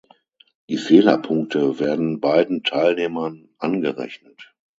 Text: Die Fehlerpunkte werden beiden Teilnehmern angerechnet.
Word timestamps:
Die 0.67 0.77
Fehlerpunkte 0.79 1.77
werden 1.79 2.19
beiden 2.19 2.63
Teilnehmern 2.63 3.49
angerechnet. 3.59 4.55